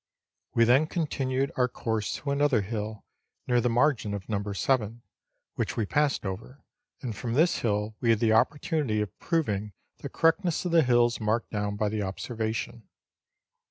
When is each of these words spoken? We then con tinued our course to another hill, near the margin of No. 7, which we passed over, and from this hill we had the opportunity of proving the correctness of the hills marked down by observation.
We 0.55 0.63
then 0.65 0.87
con 0.87 1.05
tinued 1.05 1.51
our 1.55 1.67
course 1.67 2.15
to 2.15 2.31
another 2.31 2.61
hill, 2.63 3.05
near 3.45 3.61
the 3.61 3.69
margin 3.69 4.15
of 4.15 4.27
No. 4.27 4.41
7, 4.51 5.03
which 5.53 5.77
we 5.77 5.85
passed 5.85 6.25
over, 6.25 6.63
and 7.03 7.15
from 7.15 7.33
this 7.35 7.57
hill 7.59 7.93
we 7.99 8.09
had 8.09 8.17
the 8.17 8.33
opportunity 8.33 8.99
of 9.01 9.15
proving 9.19 9.73
the 9.99 10.09
correctness 10.09 10.65
of 10.65 10.71
the 10.71 10.81
hills 10.81 11.19
marked 11.19 11.51
down 11.51 11.75
by 11.75 11.85
observation. 12.01 12.87